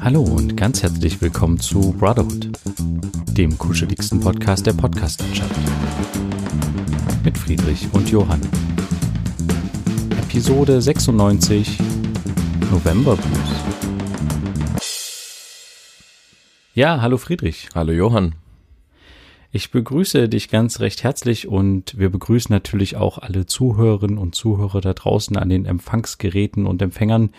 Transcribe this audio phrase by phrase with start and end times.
[0.00, 2.50] Hallo und ganz herzlich willkommen zu Brotherhood,
[3.32, 5.54] dem kuscheligsten Podcast der Podcastlandschaft.
[7.24, 8.40] Mit Friedrich und Johann.
[10.22, 11.78] Episode 96
[12.70, 13.58] November Blues.
[16.74, 17.68] Ja, hallo Friedrich.
[17.74, 18.34] Hallo Johann.
[19.50, 24.82] Ich begrüße dich ganz recht herzlich und wir begrüßen natürlich auch alle Zuhörerinnen und Zuhörer
[24.82, 27.30] da draußen an den Empfangsgeräten und Empfängern.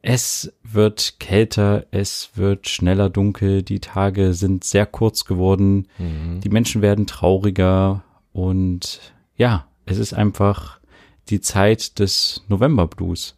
[0.00, 6.40] Es wird kälter, es wird schneller dunkel, die Tage sind sehr kurz geworden, mhm.
[6.40, 9.00] die Menschen werden trauriger und
[9.36, 10.78] ja, es ist einfach
[11.28, 13.34] die Zeit des November Blues.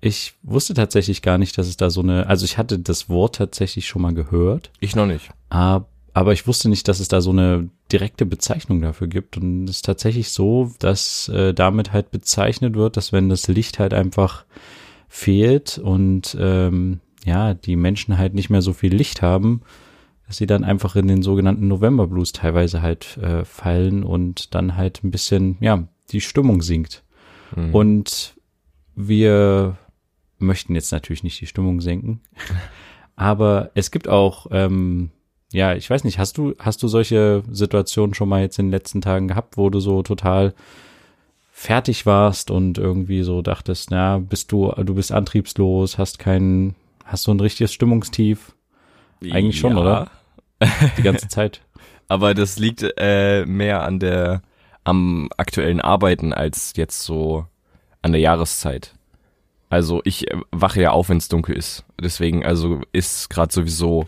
[0.00, 3.36] Ich wusste tatsächlich gar nicht, dass es da so eine, also ich hatte das Wort
[3.36, 4.70] tatsächlich schon mal gehört.
[4.80, 5.30] Ich noch nicht.
[5.48, 9.36] Aber aber ich wusste nicht, dass es da so eine direkte Bezeichnung dafür gibt.
[9.36, 13.78] Und es ist tatsächlich so, dass äh, damit halt bezeichnet wird, dass wenn das Licht
[13.78, 14.46] halt einfach
[15.08, 19.62] fehlt und ähm, ja, die Menschen halt nicht mehr so viel Licht haben,
[20.26, 24.76] dass sie dann einfach in den sogenannten November Blues teilweise halt äh, fallen und dann
[24.76, 27.04] halt ein bisschen, ja, die Stimmung sinkt.
[27.54, 27.74] Mhm.
[27.74, 28.36] Und
[28.94, 29.76] wir
[30.38, 32.20] möchten jetzt natürlich nicht die Stimmung senken,
[33.16, 35.10] aber es gibt auch ähm,
[35.52, 38.72] ja, ich weiß nicht, hast du, hast du solche Situationen schon mal jetzt in den
[38.72, 40.54] letzten Tagen gehabt, wo du so total
[41.58, 47.26] fertig warst und irgendwie so dachtest, na, bist du, du bist antriebslos, hast keinen, hast
[47.26, 48.54] du ein richtiges Stimmungstief?
[49.22, 49.78] Eigentlich schon, ja.
[49.80, 50.10] oder?
[50.98, 51.62] Die ganze Zeit.
[52.08, 54.42] Aber das liegt äh, mehr an der,
[54.84, 57.46] am aktuellen Arbeiten als jetzt so
[58.02, 58.94] an der Jahreszeit.
[59.70, 61.86] Also ich äh, wache ja auf, wenn es dunkel ist.
[61.98, 64.06] Deswegen, also ist gerade sowieso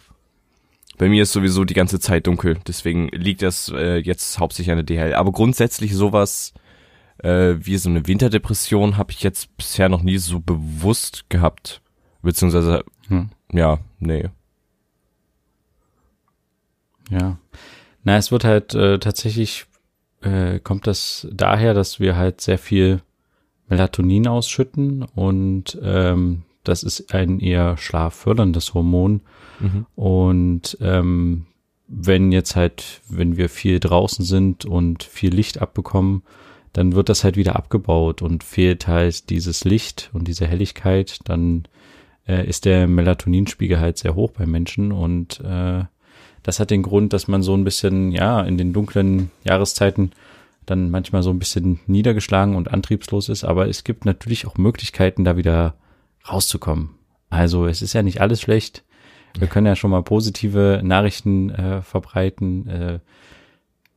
[0.98, 4.84] bei mir ist sowieso die ganze Zeit dunkel, deswegen liegt das äh, jetzt hauptsächlich an
[4.84, 5.14] der DHL.
[5.14, 6.52] Aber grundsätzlich sowas
[7.18, 11.82] äh, wie so eine Winterdepression habe ich jetzt bisher noch nie so bewusst gehabt.
[12.22, 13.30] Beziehungsweise, hm.
[13.52, 14.28] ja, nee.
[17.10, 17.38] Ja.
[18.04, 19.66] Na, es wird halt äh, tatsächlich,
[20.20, 23.02] äh, kommt das daher, dass wir halt sehr viel
[23.68, 29.22] Melatonin ausschütten und ähm, das ist ein eher schlafförderndes Hormon.
[29.60, 29.86] Mhm.
[29.94, 31.46] Und ähm,
[31.86, 36.22] wenn jetzt halt, wenn wir viel draußen sind und viel Licht abbekommen,
[36.72, 41.66] dann wird das halt wieder abgebaut und fehlt halt dieses Licht und diese Helligkeit, dann
[42.26, 45.84] äh, ist der Melatoninspiegel halt sehr hoch bei Menschen und äh,
[46.42, 50.12] das hat den Grund, dass man so ein bisschen, ja, in den dunklen Jahreszeiten
[50.66, 55.24] dann manchmal so ein bisschen niedergeschlagen und antriebslos ist, aber es gibt natürlich auch Möglichkeiten,
[55.24, 55.74] da wieder
[56.30, 56.90] rauszukommen.
[57.30, 58.84] Also es ist ja nicht alles schlecht.
[59.38, 62.68] Wir können ja schon mal positive Nachrichten äh, verbreiten.
[62.68, 62.98] Äh,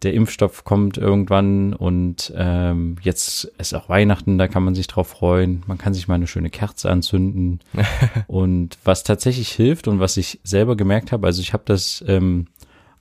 [0.03, 5.09] der Impfstoff kommt irgendwann und ähm, jetzt ist auch Weihnachten, da kann man sich drauf
[5.09, 5.63] freuen.
[5.67, 7.59] Man kann sich mal eine schöne Kerze anzünden.
[8.27, 12.47] und was tatsächlich hilft und was ich selber gemerkt habe, also ich habe das ähm,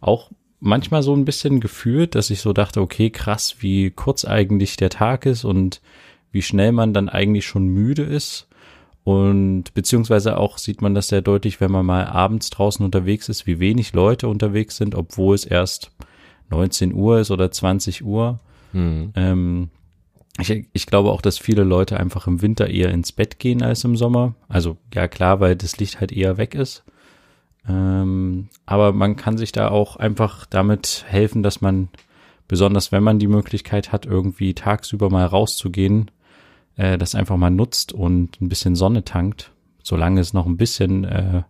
[0.00, 0.30] auch
[0.60, 4.90] manchmal so ein bisschen gefühlt, dass ich so dachte, okay, krass, wie kurz eigentlich der
[4.90, 5.80] Tag ist und
[6.32, 8.46] wie schnell man dann eigentlich schon müde ist.
[9.02, 13.46] Und beziehungsweise auch sieht man das sehr deutlich, wenn man mal abends draußen unterwegs ist,
[13.46, 15.90] wie wenig Leute unterwegs sind, obwohl es erst
[16.50, 18.40] 19 Uhr ist oder 20 Uhr.
[18.72, 19.12] Mhm.
[19.14, 19.68] Ähm,
[20.38, 23.84] ich, ich glaube auch, dass viele Leute einfach im Winter eher ins Bett gehen als
[23.84, 24.34] im Sommer.
[24.48, 26.84] Also ja klar, weil das Licht halt eher weg ist.
[27.68, 31.88] Ähm, aber man kann sich da auch einfach damit helfen, dass man,
[32.48, 36.10] besonders wenn man die Möglichkeit hat, irgendwie tagsüber mal rauszugehen,
[36.76, 41.04] äh, das einfach mal nutzt und ein bisschen Sonne tankt, solange es noch ein bisschen
[41.04, 41.42] äh,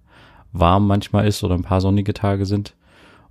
[0.52, 2.74] warm manchmal ist oder ein paar sonnige Tage sind.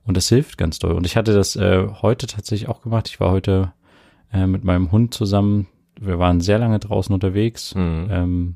[0.09, 0.94] Und das hilft ganz doll.
[0.94, 3.08] Und ich hatte das äh, heute tatsächlich auch gemacht.
[3.09, 3.74] Ich war heute
[4.34, 5.68] äh, mit meinem Hund zusammen.
[6.02, 7.75] Wir waren sehr lange draußen unterwegs.
[7.75, 8.08] Mhm.
[8.09, 8.56] Ähm,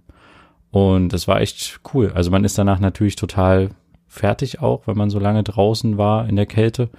[0.72, 2.12] und das war echt cool.
[2.16, 3.70] Also man ist danach natürlich total
[4.08, 6.90] fertig auch, wenn man so lange draußen war in der Kälte.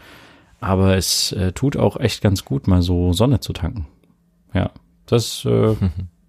[0.60, 3.88] Aber es äh, tut auch echt ganz gut, mal so Sonne zu tanken.
[4.52, 4.70] Ja,
[5.06, 5.74] das äh,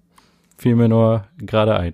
[0.57, 1.93] fiel mir nur gerade ein.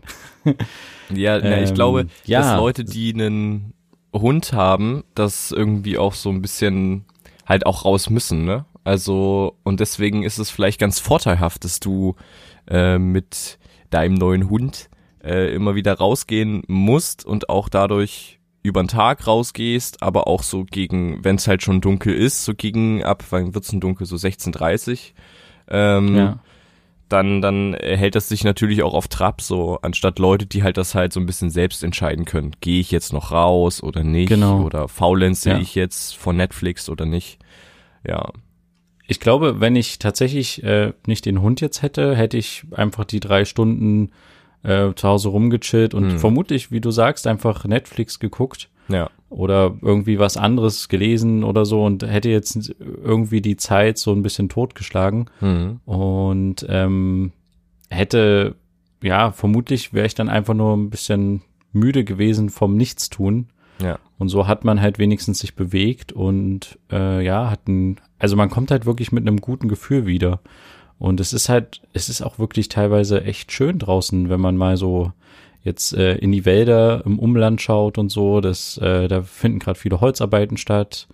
[1.14, 2.40] ja, ähm, ich glaube, ja.
[2.40, 3.74] dass Leute, die einen
[4.14, 7.06] Hund haben, das irgendwie auch so ein bisschen
[7.46, 8.66] halt auch raus müssen, ne?
[8.84, 12.16] Also, und deswegen ist es vielleicht ganz vorteilhaft, dass du
[12.68, 13.60] äh, mit
[13.92, 14.90] deinem neuen Hund
[15.24, 20.64] äh, immer wieder rausgehen musst und auch dadurch über den Tag rausgehst, aber auch so
[20.64, 24.16] gegen, wenn es halt schon dunkel ist, so gegen ab, wann wird's denn dunkel, so
[24.16, 25.14] 16.30
[25.68, 26.40] ähm, ja
[27.12, 30.96] dann, dann hält das sich natürlich auch auf Trab, so anstatt Leute, die halt das
[30.96, 32.52] halt so ein bisschen selbst entscheiden können.
[32.62, 34.30] Gehe ich jetzt noch raus oder nicht?
[34.30, 34.64] Genau.
[34.64, 35.60] Oder faulenze ja.
[35.60, 37.40] ich jetzt von Netflix oder nicht?
[38.08, 38.32] Ja.
[39.08, 43.20] Ich glaube, wenn ich tatsächlich äh, nicht den Hund jetzt hätte, hätte ich einfach die
[43.20, 44.12] drei Stunden
[44.64, 46.20] äh, zu Hause rumgechillt und hm.
[46.20, 48.70] vermutlich, wie du sagst, einfach Netflix geguckt.
[48.88, 49.10] Ja.
[49.32, 54.24] Oder irgendwie was anderes gelesen oder so und hätte jetzt irgendwie die Zeit so ein
[54.24, 55.30] bisschen totgeschlagen.
[55.40, 55.80] Hm.
[55.86, 57.32] Und ähm,
[57.90, 58.56] hätte,
[59.02, 63.48] ja, vermutlich wäre ich dann einfach nur ein bisschen müde gewesen vom Nichtstun.
[63.82, 64.00] Ja.
[64.18, 68.50] Und so hat man halt wenigstens sich bewegt und äh, ja, hat ein, also man
[68.50, 70.42] kommt halt wirklich mit einem guten Gefühl wieder.
[71.00, 74.76] Und es ist halt, es ist auch wirklich teilweise echt schön draußen, wenn man mal
[74.76, 75.14] so
[75.64, 78.42] jetzt äh, in die Wälder im Umland schaut und so.
[78.42, 81.08] Das, äh, da finden gerade viele Holzarbeiten statt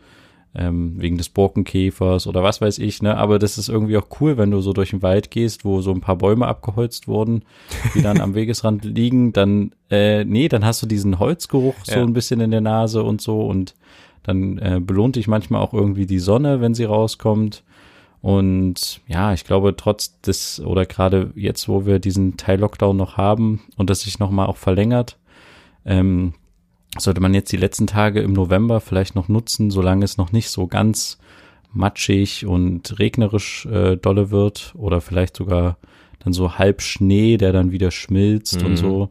[0.55, 3.15] ähm, wegen des Borkenkäfers oder was weiß ich, ne?
[3.17, 5.91] Aber das ist irgendwie auch cool, wenn du so durch den Wald gehst, wo so
[5.91, 7.43] ein paar Bäume abgeholzt wurden,
[7.93, 11.95] die dann am Wegesrand liegen, dann, äh, nee, dann hast du diesen Holzgeruch ja.
[11.95, 13.75] so ein bisschen in der Nase und so und
[14.23, 17.63] dann äh, belohnt dich manchmal auch irgendwie die Sonne, wenn sie rauskommt.
[18.21, 23.17] Und ja, ich glaube, trotz des oder gerade jetzt, wo wir diesen Teil Lockdown noch
[23.17, 25.17] haben und das sich nochmal auch verlängert,
[25.85, 26.33] ähm,
[26.97, 30.49] sollte man jetzt die letzten Tage im November vielleicht noch nutzen, solange es noch nicht
[30.49, 31.19] so ganz
[31.71, 35.77] matschig und regnerisch äh, dolle wird oder vielleicht sogar
[36.19, 38.65] dann so halb Schnee, der dann wieder schmilzt mhm.
[38.65, 39.09] und so.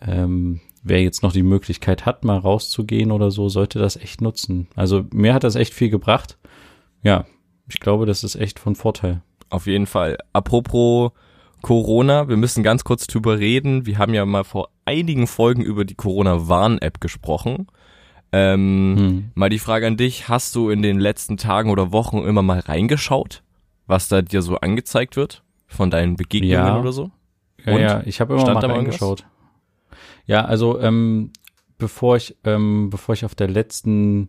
[0.00, 4.68] Ähm, wer jetzt noch die Möglichkeit hat, mal rauszugehen oder so, sollte das echt nutzen.
[4.76, 6.38] Also mir hat das echt viel gebracht.
[7.02, 7.26] Ja,
[7.70, 9.22] ich glaube, das ist echt von Vorteil.
[9.48, 10.18] Auf jeden Fall.
[10.32, 11.12] Apropos
[11.62, 13.86] Corona, wir müssen ganz kurz drüber reden.
[13.86, 17.68] Wir haben ja mal vor einigen Folgen über die Corona-Warn-App gesprochen.
[18.32, 19.30] Ähm, hm.
[19.34, 22.60] Mal die Frage an dich, hast du in den letzten Tagen oder Wochen immer mal
[22.60, 23.42] reingeschaut,
[23.86, 26.78] was da dir so angezeigt wird von deinen Begegnungen ja.
[26.80, 27.10] oder so?
[27.64, 29.26] Ja, ja, ich habe immer Stand mal reingeschaut.
[30.26, 31.32] Ja, also ähm,
[31.78, 34.28] bevor ich ähm, bevor ich auf der letzten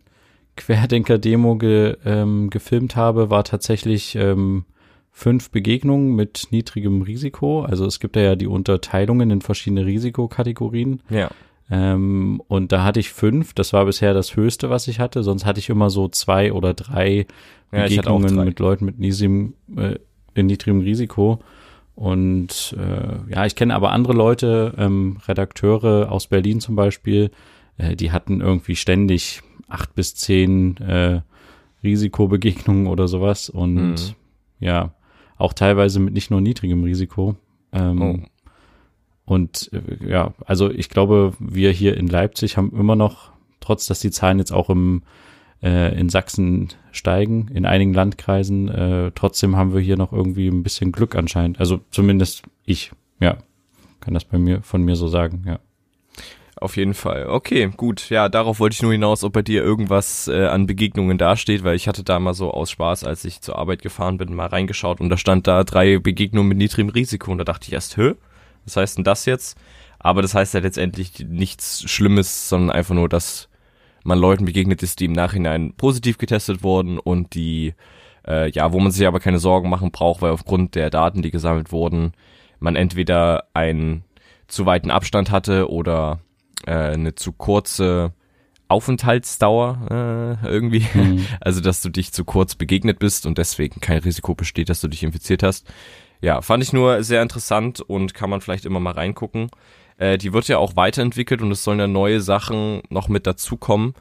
[0.56, 4.64] Querdenker-Demo ge, ähm, gefilmt habe, war tatsächlich ähm,
[5.10, 7.62] fünf Begegnungen mit niedrigem Risiko.
[7.62, 11.02] Also es gibt ja die Unterteilungen in verschiedene Risikokategorien.
[11.10, 11.30] Ja.
[11.70, 13.54] Ähm, und da hatte ich fünf.
[13.54, 15.22] Das war bisher das Höchste, was ich hatte.
[15.22, 17.26] Sonst hatte ich immer so zwei oder drei
[17.72, 18.44] ja, Begegnungen drei.
[18.44, 19.96] mit Leuten mit niedrigem, äh,
[20.34, 21.40] in niedrigem Risiko.
[21.94, 27.30] Und äh, ja, ich kenne aber andere Leute, ähm, Redakteure aus Berlin zum Beispiel,
[27.76, 31.20] äh, die hatten irgendwie ständig acht bis zehn äh,
[31.82, 33.48] Risikobegegnungen oder sowas.
[33.48, 34.14] Und mhm.
[34.60, 34.94] ja,
[35.36, 37.36] auch teilweise mit nicht nur niedrigem Risiko.
[37.72, 38.18] Ähm, oh.
[39.24, 44.00] Und äh, ja, also ich glaube, wir hier in Leipzig haben immer noch, trotz dass
[44.00, 45.02] die Zahlen jetzt auch im
[45.62, 50.62] äh, in Sachsen steigen, in einigen Landkreisen, äh, trotzdem haben wir hier noch irgendwie ein
[50.62, 51.60] bisschen Glück anscheinend.
[51.60, 53.38] Also zumindest ich, ja,
[54.00, 55.60] kann das bei mir von mir so sagen, ja.
[56.62, 57.26] Auf jeden Fall.
[57.26, 58.08] Okay, gut.
[58.08, 61.74] Ja, darauf wollte ich nur hinaus, ob bei dir irgendwas äh, an Begegnungen dasteht, weil
[61.74, 65.00] ich hatte da mal so aus Spaß, als ich zur Arbeit gefahren bin, mal reingeschaut
[65.00, 68.14] und da stand da drei Begegnungen mit niedrigem Risiko und da dachte ich erst, hö,
[68.64, 69.58] was heißt denn das jetzt?
[69.98, 73.48] Aber das heißt ja letztendlich nichts Schlimmes, sondern einfach nur, dass
[74.04, 77.74] man Leuten begegnet ist, die im Nachhinein positiv getestet wurden und die,
[78.24, 81.32] äh, ja, wo man sich aber keine Sorgen machen braucht, weil aufgrund der Daten, die
[81.32, 82.12] gesammelt wurden,
[82.60, 84.04] man entweder einen
[84.46, 86.20] zu weiten Abstand hatte oder
[86.66, 88.12] äh, eine zu kurze
[88.68, 90.86] Aufenthaltsdauer äh, irgendwie.
[90.94, 91.26] Mhm.
[91.40, 94.88] Also, dass du dich zu kurz begegnet bist und deswegen kein Risiko besteht, dass du
[94.88, 95.66] dich infiziert hast.
[96.20, 99.50] Ja, fand ich nur sehr interessant und kann man vielleicht immer mal reingucken.
[99.98, 103.94] Äh, die wird ja auch weiterentwickelt und es sollen ja neue Sachen noch mit dazukommen,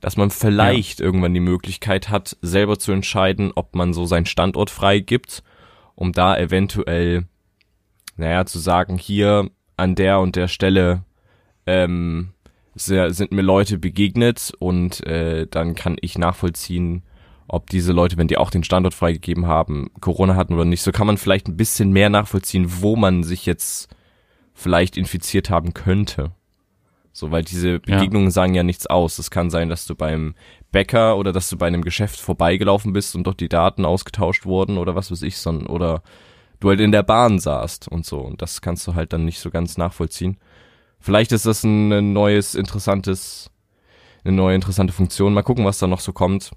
[0.00, 1.06] dass man vielleicht ja.
[1.06, 5.42] irgendwann die Möglichkeit hat, selber zu entscheiden, ob man so seinen Standort frei gibt,
[5.94, 7.26] um da eventuell,
[8.16, 11.02] naja, zu sagen, hier an der und der Stelle
[11.66, 12.30] ähm,
[12.74, 17.02] sehr, sind mir Leute begegnet und äh, dann kann ich nachvollziehen,
[17.48, 20.82] ob diese Leute, wenn die auch den Standort freigegeben haben, Corona hatten oder nicht.
[20.82, 23.88] So kann man vielleicht ein bisschen mehr nachvollziehen, wo man sich jetzt
[24.52, 26.32] vielleicht infiziert haben könnte.
[27.12, 28.32] So, weil diese Begegnungen ja.
[28.32, 29.18] sagen ja nichts aus.
[29.18, 30.34] Es kann sein, dass du beim
[30.70, 34.76] Bäcker oder dass du bei einem Geschäft vorbeigelaufen bist und dort die Daten ausgetauscht wurden
[34.76, 36.02] oder was weiß ich, sondern oder
[36.60, 38.20] du halt in der Bahn saßt und so.
[38.20, 40.36] Und das kannst du halt dann nicht so ganz nachvollziehen.
[40.98, 43.50] Vielleicht ist das ein, neues, interessantes,
[44.24, 45.34] eine neue interessante Funktion.
[45.34, 46.52] Mal gucken, was da noch so kommt.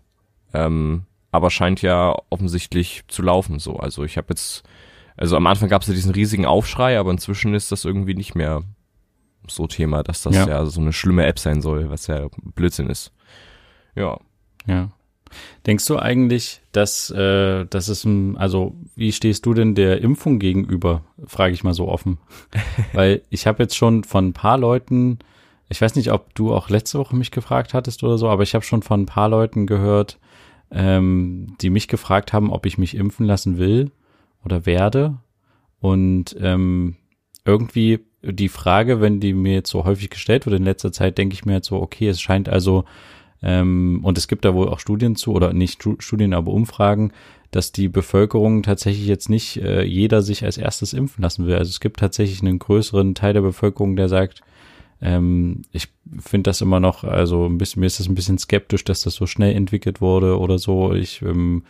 [0.54, 3.78] Ähm, aber scheint ja offensichtlich zu laufen so.
[3.78, 4.64] Also ich habe jetzt,
[5.16, 8.34] also am Anfang gab es ja diesen riesigen Aufschrei, aber inzwischen ist das irgendwie nicht
[8.34, 8.64] mehr
[9.48, 12.90] so Thema, dass das ja, ja so eine schlimme App sein soll, was ja Blödsinn
[12.90, 13.12] ist.
[13.96, 14.20] Ja.
[14.66, 14.90] Ja.
[15.66, 20.40] Denkst du eigentlich, dass, äh, dass es ein, also wie stehst du denn der Impfung
[20.40, 22.18] gegenüber, frage ich mal so offen.
[22.94, 25.20] Weil ich habe jetzt schon von ein paar Leuten,
[25.70, 28.56] ich weiß nicht, ob du auch letzte Woche mich gefragt hattest oder so, aber ich
[28.56, 30.20] habe schon von ein paar Leuten gehört,
[30.72, 33.92] ähm, die mich gefragt haben, ob ich mich impfen lassen will
[34.44, 35.18] oder werde.
[35.80, 36.98] Und ähm,
[37.46, 41.34] irgendwie die Frage, wenn die mir jetzt so häufig gestellt wird in letzter Zeit, denke
[41.34, 42.86] ich mir halt so, okay, es scheint also,
[43.42, 47.12] ähm, und es gibt da wohl auch Studien zu, oder nicht Studien, aber Umfragen,
[47.52, 51.56] dass die Bevölkerung tatsächlich jetzt nicht äh, jeder sich als erstes impfen lassen will.
[51.56, 54.42] Also es gibt tatsächlich einen größeren Teil der Bevölkerung, der sagt,
[55.02, 55.88] ähm, ich
[56.20, 59.16] finde das immer noch, also ein bisschen, mir ist das ein bisschen skeptisch, dass das
[59.16, 60.94] so schnell entwickelt wurde oder so.
[60.94, 61.64] Ich ähm,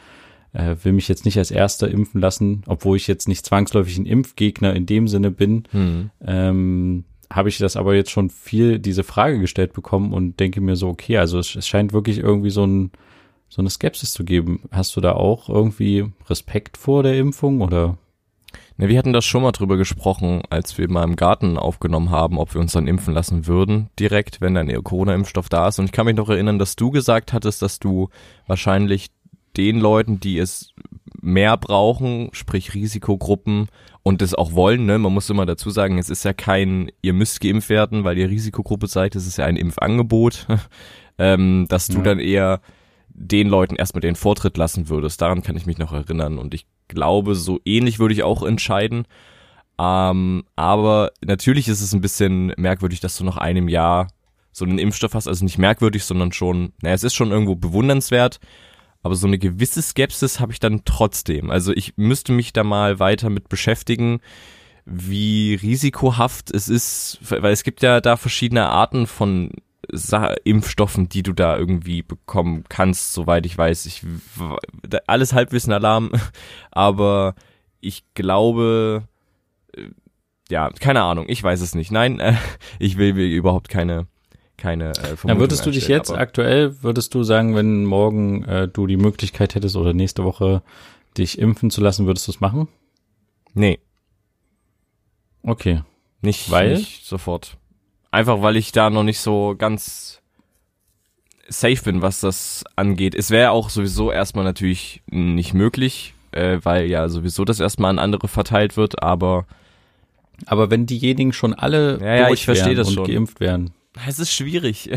[0.54, 4.06] äh, will mich jetzt nicht als Erster impfen lassen, obwohl ich jetzt nicht zwangsläufig ein
[4.06, 5.64] Impfgegner in dem Sinne bin.
[5.72, 6.10] Mhm.
[6.26, 10.76] Ähm, habe ich das aber jetzt schon viel diese Frage gestellt bekommen und denke mir
[10.76, 12.92] so, okay, also es, es scheint wirklich irgendwie so ein
[13.50, 14.62] so eine Skepsis zu geben.
[14.72, 17.98] Hast du da auch irgendwie Respekt vor der Impfung oder?
[18.78, 22.38] Ne, wir hatten das schon mal drüber gesprochen, als wir mal im Garten aufgenommen haben,
[22.38, 25.80] ob wir uns dann impfen lassen würden, direkt, wenn dann Corona-Impfstoff da ist.
[25.80, 28.10] Und ich kann mich noch erinnern, dass du gesagt hattest, dass du
[28.48, 29.08] wahrscheinlich
[29.58, 30.74] den Leuten, die es
[31.22, 33.68] mehr brauchen, sprich Risikogruppen
[34.10, 34.98] und das auch wollen, ne?
[34.98, 38.28] Man muss immer dazu sagen, es ist ja kein, ihr müsst geimpft werden, weil ihr
[38.28, 40.48] Risikogruppe seid, es ist ja ein Impfangebot,
[41.20, 42.04] ähm, dass du ja.
[42.04, 42.60] dann eher
[43.10, 45.22] den Leuten erstmal den Vortritt lassen würdest.
[45.22, 46.40] Daran kann ich mich noch erinnern.
[46.40, 49.06] Und ich glaube, so ähnlich würde ich auch entscheiden.
[49.78, 54.08] Ähm, aber natürlich ist es ein bisschen merkwürdig, dass du nach einem Jahr
[54.52, 55.28] so einen Impfstoff hast.
[55.28, 58.40] Also nicht merkwürdig, sondern schon, naja, es ist schon irgendwo bewundernswert.
[59.02, 61.50] Aber so eine gewisse Skepsis habe ich dann trotzdem.
[61.50, 64.20] Also ich müsste mich da mal weiter mit beschäftigen,
[64.86, 69.52] wie risikohaft es ist, weil es gibt ja da verschiedene Arten von
[69.92, 73.86] Sa Impfstoffen, die du da irgendwie bekommen kannst, soweit ich weiß.
[73.86, 74.04] Ich
[75.08, 76.12] alles Halbwissen Alarm,
[76.72, 77.36] aber
[77.80, 79.08] ich glaube
[79.76, 79.90] äh,
[80.50, 81.92] ja, keine Ahnung, ich weiß es nicht.
[81.92, 82.36] Nein, äh,
[82.80, 84.08] ich will mir überhaupt keine
[84.60, 88.86] keine äh, Dann würdest du dich jetzt aktuell, würdest du sagen, wenn morgen äh, du
[88.86, 90.62] die Möglichkeit hättest oder nächste Woche
[91.18, 92.68] dich impfen zu lassen, würdest du es machen?
[93.54, 93.80] Nee.
[95.42, 95.82] Okay.
[96.22, 96.76] Nicht, weil?
[96.76, 97.58] nicht sofort.
[98.12, 100.22] Einfach weil ich da noch nicht so ganz
[101.48, 103.16] safe bin, was das angeht.
[103.16, 108.00] Es wäre auch sowieso erstmal natürlich nicht möglich, äh, weil ja sowieso das erstmal an
[108.00, 109.46] andere verteilt wird, aber
[110.46, 113.08] aber wenn diejenigen schon alle ja, ja, ich verstehe das und schon.
[113.08, 113.72] geimpft werden.
[114.08, 114.90] Es ist schwierig.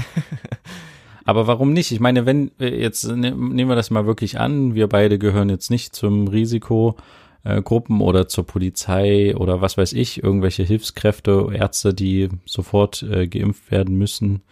[1.25, 1.93] aber warum nicht?
[1.93, 5.71] Ich meine, wenn jetzt ne, nehmen wir das mal wirklich an, wir beide gehören jetzt
[5.71, 6.97] nicht zum Risiko
[7.45, 13.71] äh, oder zur Polizei oder was weiß ich, irgendwelche Hilfskräfte, Ärzte, die sofort äh, geimpft
[13.71, 14.43] werden müssen.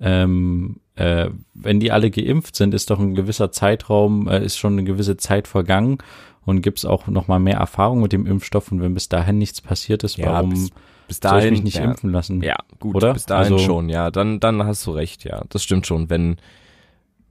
[0.00, 4.74] Ähm, äh, wenn die alle geimpft sind, ist doch ein gewisser Zeitraum, äh, ist schon
[4.74, 5.98] eine gewisse Zeit vergangen
[6.44, 9.38] und gibt es auch noch mal mehr Erfahrung mit dem Impfstoff und wenn bis dahin
[9.38, 10.70] nichts passiert ist, ja, warum
[11.08, 12.42] bis, dahin, soll ich mich nicht ja, impfen lassen?
[12.42, 13.12] Ja, gut, oder?
[13.12, 16.10] Bis dahin also, schon, ja, dann dann hast du recht, ja, das stimmt schon.
[16.10, 16.36] Wenn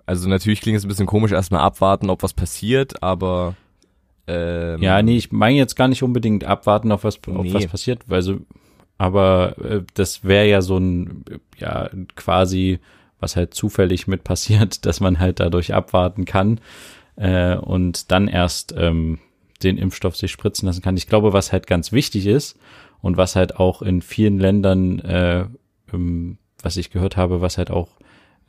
[0.05, 3.55] also natürlich klingt es ein bisschen komisch, erstmal abwarten, ob was passiert, aber
[4.27, 7.53] ähm, ja, nee, ich meine jetzt gar nicht unbedingt abwarten, auf was, auf nee.
[7.53, 8.39] was passiert, weil so,
[8.97, 11.23] aber äh, das wäre ja so ein,
[11.57, 12.79] ja, quasi,
[13.19, 16.59] was halt zufällig mit passiert, dass man halt dadurch abwarten kann
[17.15, 19.19] äh, und dann erst ähm,
[19.61, 20.97] den Impfstoff sich spritzen lassen kann.
[20.97, 22.57] Ich glaube, was halt ganz wichtig ist
[23.03, 25.45] und was halt auch in vielen Ländern, äh,
[25.93, 27.89] ähm, was ich gehört habe, was halt auch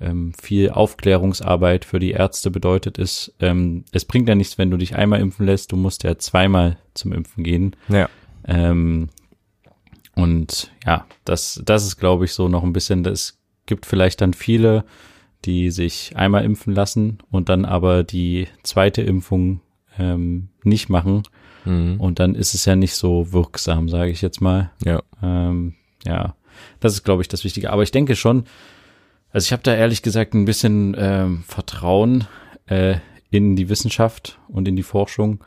[0.00, 4.76] ähm, viel Aufklärungsarbeit für die Ärzte bedeutet, ist, ähm, es bringt ja nichts, wenn du
[4.76, 7.74] dich einmal impfen lässt, du musst ja zweimal zum Impfen gehen.
[7.88, 8.08] Ja.
[8.46, 9.08] Ähm,
[10.14, 14.34] und ja, das, das ist, glaube ich, so noch ein bisschen, es gibt vielleicht dann
[14.34, 14.84] viele,
[15.44, 19.62] die sich einmal impfen lassen und dann aber die zweite Impfung
[19.98, 21.24] ähm, nicht machen.
[21.64, 22.00] Mhm.
[22.00, 24.70] Und dann ist es ja nicht so wirksam, sage ich jetzt mal.
[24.84, 25.02] Ja.
[25.22, 25.74] Ähm,
[26.06, 26.34] ja,
[26.80, 27.70] das ist, glaube ich, das Wichtige.
[27.70, 28.44] Aber ich denke schon,
[29.30, 32.26] also ich habe da ehrlich gesagt ein bisschen ähm, Vertrauen
[32.66, 32.96] äh,
[33.30, 35.42] in die Wissenschaft und in die Forschung,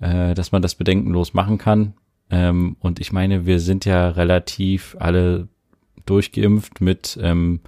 [0.00, 1.94] äh, dass man das bedenkenlos machen kann.
[2.30, 5.48] Ähm, und ich meine, wir sind ja relativ alle
[6.04, 7.60] durchgeimpft mit ähm,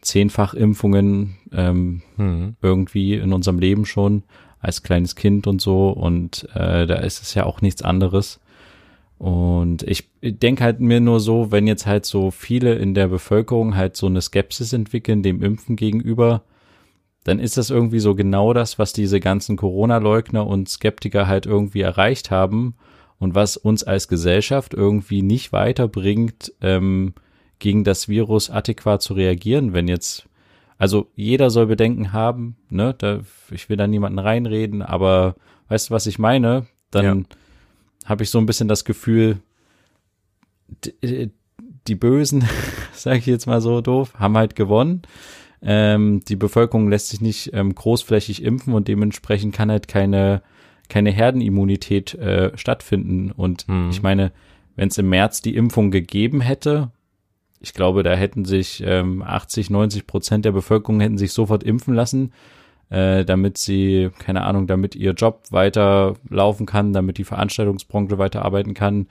[0.00, 2.56] Zehnfachimpfungen ähm, mhm.
[2.60, 4.22] irgendwie in unserem Leben schon
[4.60, 5.90] als kleines Kind und so.
[5.90, 8.40] Und äh, da ist es ja auch nichts anderes.
[9.18, 13.74] Und ich denke halt mir nur so, wenn jetzt halt so viele in der Bevölkerung
[13.74, 16.42] halt so eine Skepsis entwickeln dem Impfen gegenüber,
[17.24, 21.80] dann ist das irgendwie so genau das, was diese ganzen Corona-Leugner und Skeptiker halt irgendwie
[21.80, 22.74] erreicht haben
[23.18, 27.14] und was uns als Gesellschaft irgendwie nicht weiterbringt, ähm,
[27.58, 30.28] gegen das Virus adäquat zu reagieren, wenn jetzt,
[30.78, 35.36] also jeder soll Bedenken haben, ne, da, ich will da niemanden reinreden, aber
[35.68, 36.66] weißt du, was ich meine?
[36.90, 37.36] Dann ja
[38.06, 39.38] habe ich so ein bisschen das Gefühl,
[40.84, 41.30] die,
[41.86, 42.44] die Bösen,
[42.92, 45.02] sage ich jetzt mal so doof, haben halt gewonnen.
[45.60, 50.42] Ähm, die Bevölkerung lässt sich nicht ähm, großflächig impfen und dementsprechend kann halt keine
[50.88, 53.32] keine Herdenimmunität äh, stattfinden.
[53.32, 53.90] Und hm.
[53.90, 54.30] ich meine,
[54.76, 56.92] wenn es im März die Impfung gegeben hätte,
[57.60, 61.94] ich glaube, da hätten sich ähm, 80, 90 Prozent der Bevölkerung hätten sich sofort impfen
[61.94, 62.32] lassen,
[62.90, 68.74] äh, damit sie, keine Ahnung, damit ihr Job weiter laufen kann, damit die Veranstaltungsbranche weiterarbeiten
[68.74, 69.06] kann.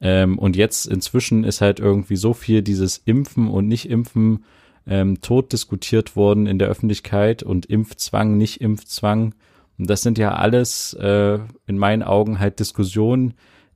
[0.00, 4.44] Ähm, und jetzt inzwischen ist halt irgendwie so viel dieses Impfen und Nicht-Impfen
[4.86, 9.34] ähm, tot diskutiert worden in der Öffentlichkeit und Impfzwang, Nicht-Impfzwang.
[9.78, 13.34] Und das sind ja alles äh, in meinen Augen halt Diskussionen,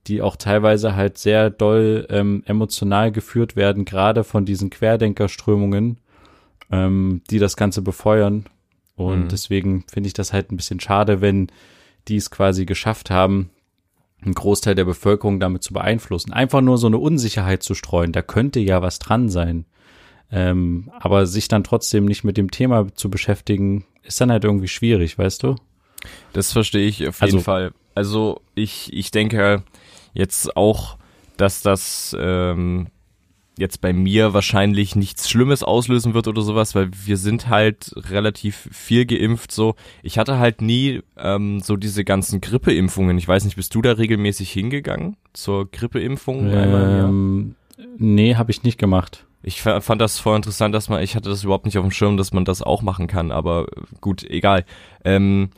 [0.09, 5.99] die auch teilweise halt sehr doll ähm, emotional geführt werden, gerade von diesen Querdenkerströmungen,
[6.71, 8.45] ähm, die das Ganze befeuern.
[8.95, 9.27] Und mhm.
[9.29, 11.47] deswegen finde ich das halt ein bisschen schade, wenn
[12.07, 13.51] die es quasi geschafft haben,
[14.21, 16.33] einen Großteil der Bevölkerung damit zu beeinflussen.
[16.33, 19.65] Einfach nur so eine Unsicherheit zu streuen, da könnte ja was dran sein.
[20.31, 24.67] Ähm, aber sich dann trotzdem nicht mit dem Thema zu beschäftigen, ist dann halt irgendwie
[24.67, 25.55] schwierig, weißt du?
[26.33, 27.71] Das verstehe ich auf jeden also, Fall.
[27.95, 29.63] Also ich, ich denke
[30.13, 30.97] jetzt auch,
[31.37, 32.87] dass das ähm,
[33.59, 38.69] jetzt bei mir wahrscheinlich nichts Schlimmes auslösen wird oder sowas, weil wir sind halt relativ
[38.71, 39.75] viel geimpft so.
[40.01, 43.17] Ich hatte halt nie ähm, so diese ganzen Grippeimpfungen.
[43.17, 46.49] Ich weiß nicht, bist du da regelmäßig hingegangen zur Grippeimpfung?
[46.51, 47.55] Ähm,
[47.97, 49.25] nee, habe ich nicht gemacht.
[49.41, 52.17] Ich fand das voll interessant, dass man, ich hatte das überhaupt nicht auf dem Schirm,
[52.17, 53.67] dass man das auch machen kann, aber
[54.01, 54.65] gut, egal.
[55.05, 55.49] Ähm,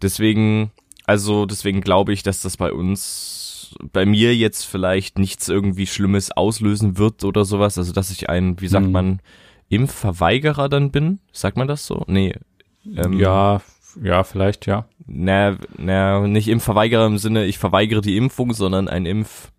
[0.00, 0.70] deswegen,
[1.04, 3.39] also deswegen glaube ich, dass das bei uns,
[3.92, 7.78] bei mir jetzt vielleicht nichts irgendwie Schlimmes auslösen wird oder sowas.
[7.78, 8.92] Also dass ich ein, wie sagt hm.
[8.92, 9.20] man,
[9.68, 11.20] Impfverweigerer dann bin?
[11.32, 12.04] Sagt man das so?
[12.06, 12.34] Nee.
[12.96, 13.60] Ähm, ja,
[14.02, 14.86] ja, vielleicht, ja.
[15.06, 19.50] Na, na, nicht Impfverweigerer im Sinne, ich verweigere die Impfung, sondern ein Impf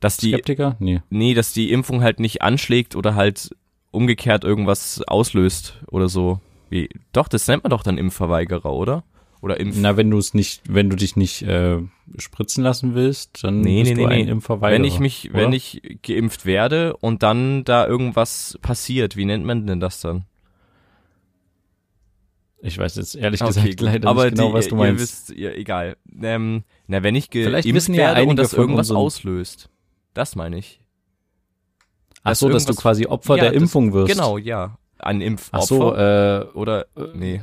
[0.00, 0.76] dass die Skeptiker?
[0.78, 1.00] Nee.
[1.10, 3.50] Nee, dass die Impfung halt nicht anschlägt oder halt
[3.90, 6.40] umgekehrt irgendwas auslöst oder so.
[6.68, 9.04] Wie, doch, das nennt man doch dann Impfverweigerer, oder?
[9.40, 11.78] Oder Impf Na, wenn du es nicht, wenn du dich nicht äh,
[12.18, 14.78] spritzen lassen willst, dann nee, bist nee, du nee, ein Impfverweigerer.
[14.78, 15.42] Wenn ich mich, oder?
[15.42, 20.24] wenn ich geimpft werde und dann da irgendwas passiert, wie nennt man denn das dann?
[22.60, 25.00] Ich weiß jetzt ehrlich okay, gesagt leider aber nicht genau, die, was du meinst.
[25.00, 25.96] Wisst, ja, egal.
[26.20, 29.68] Ähm, na, wenn ich geimpft werde ja und das irgendwas auslöst.
[30.14, 30.80] Das meine ich.
[32.24, 34.12] Ach so, dass du quasi Opfer ja, der Impfung wirst.
[34.12, 34.78] Genau, ja.
[34.98, 35.58] Ein Impfopfer.
[35.58, 37.40] Ach so, äh, oder, nee.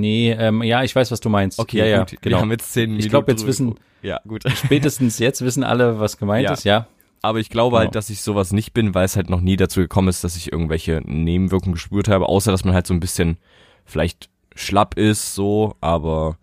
[0.00, 1.58] Nee, ähm, ja, ich weiß, was du meinst.
[1.58, 2.16] Okay, ja, ja, gut.
[2.20, 2.36] genau.
[2.36, 4.44] Wir haben jetzt zehn Minuten ich glaube, jetzt wissen, ja, gut.
[4.54, 6.52] spätestens jetzt wissen alle, was gemeint ja.
[6.52, 6.86] ist, ja.
[7.22, 7.88] Aber ich glaube halt, genau.
[7.88, 10.36] halt, dass ich sowas nicht bin, weil es halt noch nie dazu gekommen ist, dass
[10.36, 13.38] ich irgendwelche Nebenwirkungen gespürt habe, außer dass man halt so ein bisschen
[13.84, 16.38] vielleicht schlapp ist, so, aber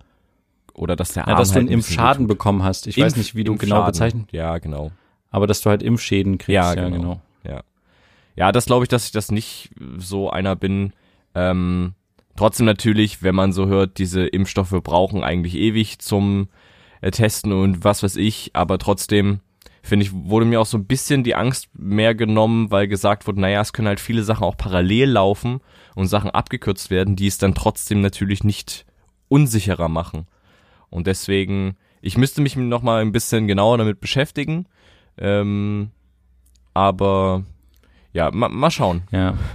[0.73, 2.87] oder dass der Arm ja, dass halt du einen Impfschaden bekommen hast.
[2.87, 4.27] Ich Impf weiß nicht, wie du genau bezeichnen.
[4.31, 4.91] Ja, genau
[5.33, 6.53] aber dass du halt Impfschäden kriegst.
[6.53, 6.87] Ja, genau.
[6.87, 7.21] Ja, genau.
[7.43, 7.63] ja.
[8.35, 10.93] ja das glaube ich, dass ich das nicht so einer bin.
[11.35, 11.95] Ähm,
[12.35, 16.49] trotzdem natürlich, wenn man so hört, diese Impfstoffe brauchen eigentlich ewig zum
[17.01, 19.41] äh, Testen und was weiß ich, aber trotzdem
[19.83, 23.41] finde ich, wurde mir auch so ein bisschen die Angst mehr genommen, weil gesagt wurde,
[23.41, 25.59] naja, es können halt viele Sachen auch parallel laufen
[25.95, 28.85] und Sachen abgekürzt werden, die es dann trotzdem natürlich nicht
[29.27, 30.25] unsicherer machen.
[30.89, 34.67] Und deswegen, ich müsste mich noch mal ein bisschen genauer damit beschäftigen,
[35.17, 35.91] ähm,
[36.73, 37.43] aber
[38.13, 39.03] ja, ma, mal schauen.
[39.11, 39.37] Ja.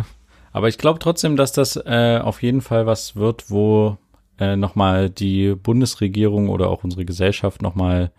[0.52, 3.98] Aber ich glaube trotzdem, dass das äh, auf jeden Fall was wird, wo
[4.38, 8.12] äh, nochmal die Bundesregierung oder auch unsere Gesellschaft nochmal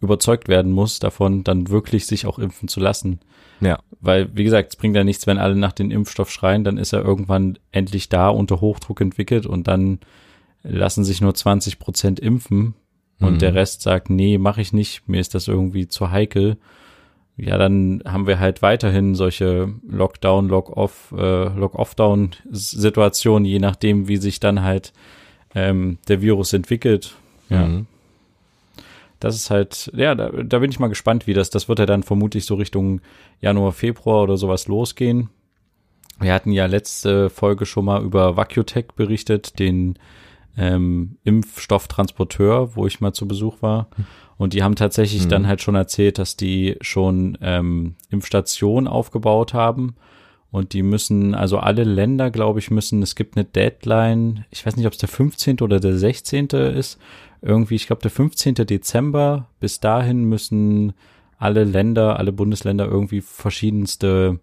[0.00, 3.20] überzeugt werden muss, davon dann wirklich sich auch impfen zu lassen.
[3.60, 3.78] Ja.
[4.00, 6.92] Weil, wie gesagt, es bringt ja nichts, wenn alle nach dem Impfstoff schreien, dann ist
[6.92, 10.00] er irgendwann endlich da, unter Hochdruck entwickelt und dann
[10.62, 12.74] lassen sich nur 20 Prozent impfen
[13.20, 13.38] und mhm.
[13.38, 16.58] der Rest sagt, nee, mache ich nicht, mir ist das irgendwie zu heikel
[17.36, 24.38] ja, dann haben wir halt weiterhin solche Lockdown, Lock-off, äh, Lock-off-down-Situationen, je nachdem, wie sich
[24.38, 24.92] dann halt
[25.54, 27.16] ähm, der Virus entwickelt.
[27.48, 27.66] Ja.
[27.66, 27.86] Mhm.
[29.18, 31.86] Das ist halt, ja, da, da bin ich mal gespannt, wie das, das wird ja
[31.86, 33.00] dann vermutlich so Richtung
[33.40, 35.30] Januar, Februar oder sowas losgehen.
[36.20, 39.98] Wir hatten ja letzte Folge schon mal über Vacutech berichtet, den
[40.56, 43.88] ähm, Impfstofftransporteur, wo ich mal zu Besuch war.
[44.36, 45.28] Und die haben tatsächlich mhm.
[45.28, 49.94] dann halt schon erzählt, dass die schon ähm, Impfstationen aufgebaut haben.
[50.50, 54.76] Und die müssen, also alle Länder, glaube ich, müssen, es gibt eine Deadline, ich weiß
[54.76, 55.60] nicht, ob es der 15.
[55.60, 56.46] oder der 16.
[56.46, 56.98] ist.
[57.42, 58.54] Irgendwie, ich glaube, der 15.
[58.54, 59.48] Dezember.
[59.60, 60.94] Bis dahin müssen
[61.38, 64.38] alle Länder, alle Bundesländer irgendwie verschiedenste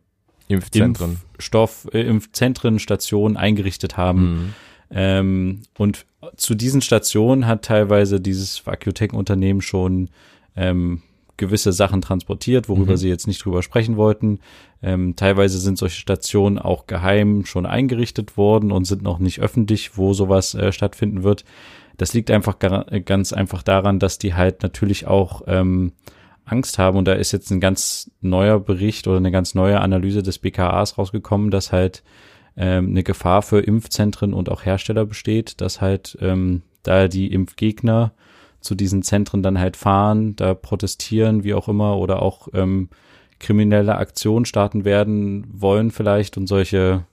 [0.50, 4.22] Impfzentren, Impfstoff, äh, Impfzentren, Stationen eingerichtet haben.
[4.22, 4.54] Mhm.
[4.94, 10.10] Ähm, und zu diesen Stationen hat teilweise dieses Vacutech-Unternehmen schon
[10.56, 11.02] ähm,
[11.38, 12.98] gewisse Sachen transportiert, worüber mhm.
[12.98, 14.40] sie jetzt nicht drüber sprechen wollten.
[14.84, 19.98] Ähm, teilweise sind solche Stationen auch geheim schon eingerichtet worden und sind noch nicht öffentlich,
[19.98, 21.44] wo sowas äh, stattfinden wird.
[21.98, 25.94] Das liegt einfach ganz einfach daran, dass die halt natürlich auch ähm,
[26.46, 26.98] Angst haben.
[26.98, 30.98] Und da ist jetzt ein ganz neuer Bericht oder eine ganz neue Analyse des BKAs
[30.98, 32.04] rausgekommen, dass halt
[32.58, 38.14] ähm, eine Gefahr für Impfzentren und auch Hersteller besteht, dass halt ähm, da die Impfgegner
[38.60, 42.90] zu diesen Zentren dann halt fahren, da protestieren, wie auch immer, oder auch ähm,
[43.40, 47.06] kriminelle Aktionen starten werden wollen vielleicht und solche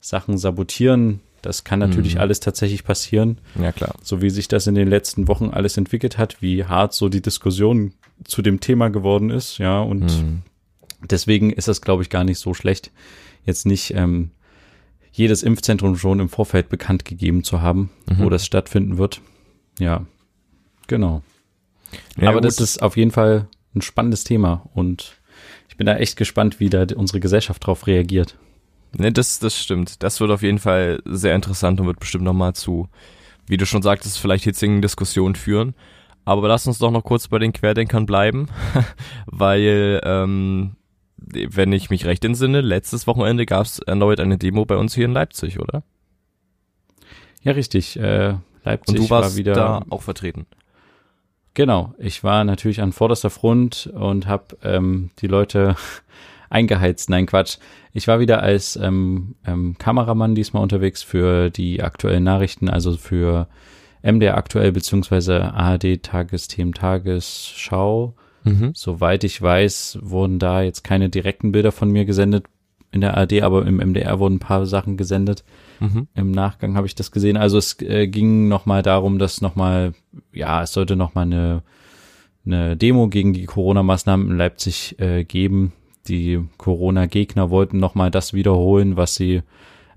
[0.00, 1.20] Sachen sabotieren.
[1.40, 2.20] Das kann natürlich mhm.
[2.20, 3.38] alles tatsächlich passieren.
[3.60, 3.94] Ja, klar.
[4.02, 7.22] So wie sich das in den letzten Wochen alles entwickelt hat, wie hart so die
[7.22, 7.92] Diskussion
[8.24, 10.42] zu dem Thema geworden ist, ja, und mhm.
[11.08, 12.90] deswegen ist das, glaube ich, gar nicht so schlecht,
[13.44, 14.32] jetzt nicht ähm,
[15.12, 18.24] jedes Impfzentrum schon im Vorfeld bekannt gegeben zu haben, mhm.
[18.24, 19.20] wo das stattfinden wird.
[19.78, 20.06] Ja,
[20.86, 21.22] genau.
[22.18, 22.44] Ja, Aber gut.
[22.44, 25.16] das ist auf jeden Fall ein spannendes Thema und
[25.68, 28.36] ich bin da echt gespannt, wie da unsere Gesellschaft drauf reagiert.
[28.96, 30.02] Ne, das, das stimmt.
[30.02, 32.88] Das wird auf jeden Fall sehr interessant und wird bestimmt nochmal zu,
[33.46, 35.74] wie du schon sagtest, vielleicht hitzigen Diskussionen führen.
[36.24, 38.48] Aber lass uns doch noch kurz bei den Querdenkern bleiben,
[39.26, 40.76] weil, ähm,
[41.18, 45.04] wenn ich mich recht entsinne, letztes Wochenende gab es erneut eine Demo bei uns hier
[45.04, 45.82] in Leipzig, oder?
[47.42, 47.98] Ja, richtig.
[47.98, 50.46] Äh, Leipzig und du warst war wieder da auch vertreten.
[51.54, 55.74] Genau, ich war natürlich an vorderster Front und habe ähm, die Leute
[56.50, 57.10] eingeheizt.
[57.10, 57.58] Nein, Quatsch.
[57.92, 63.48] Ich war wieder als ähm, ähm, Kameramann diesmal unterwegs für die aktuellen Nachrichten, also für
[64.02, 68.14] MDR aktuell beziehungsweise ARD Tagesthemen Tagesschau.
[68.48, 68.72] Mhm.
[68.74, 72.46] Soweit ich weiß, wurden da jetzt keine direkten Bilder von mir gesendet
[72.90, 75.44] in der ARD, aber im MDR wurden ein paar Sachen gesendet.
[75.80, 76.08] Mhm.
[76.14, 77.36] Im Nachgang habe ich das gesehen.
[77.36, 79.92] Also es äh, ging nochmal darum, dass nochmal,
[80.32, 81.62] ja, es sollte nochmal eine,
[82.46, 85.72] eine Demo gegen die Corona-Maßnahmen in Leipzig äh, geben
[86.08, 89.42] die Corona-Gegner wollten nochmal das wiederholen, was sie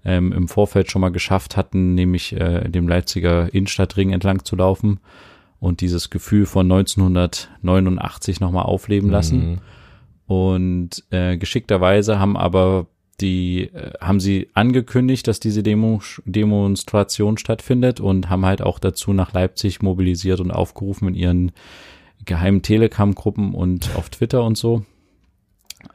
[0.03, 4.99] ähm, im Vorfeld schon mal geschafft hatten, nämlich äh, dem Leipziger Innenstadtring entlang zu laufen
[5.61, 9.51] und dieses Gefühl von 1989 nochmal aufleben lassen.
[9.51, 9.57] Mhm.
[10.27, 12.87] Und äh, geschickterweise haben aber
[13.21, 19.13] die äh, haben sie angekündigt, dass diese Demo, Demonstration stattfindet und haben halt auch dazu
[19.13, 21.51] nach Leipzig mobilisiert und aufgerufen in ihren
[22.25, 24.85] geheimen Telegram-Gruppen und auf Twitter und so